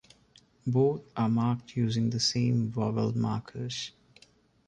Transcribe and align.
Both 0.65 1.11
are 1.15 1.29
marked 1.29 1.77
using 1.77 2.09
the 2.09 2.19
same 2.19 2.71
vowel 2.71 3.15
markers. 3.15 3.91